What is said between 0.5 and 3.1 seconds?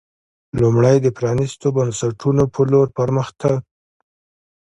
لومړی د پرانېستو بنسټونو په لور پر